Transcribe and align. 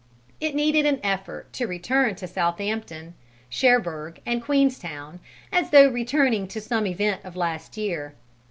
It 0.39 0.55
needed 0.55 0.87
an 0.87 0.99
effort 1.03 1.53
to 1.53 1.67
return 1.67 2.15
to 2.15 2.27
Southampton, 2.27 3.13
Cherbourg 3.51 4.19
and 4.25 4.41
Queenstown, 4.41 5.19
as 5.51 5.69
though 5.69 5.89
returning 5.89 6.47
to 6.47 6.59
some 6.59 6.87
event 6.87 7.21
of 7.23 7.35
last 7.35 7.77
year. 7.77 8.15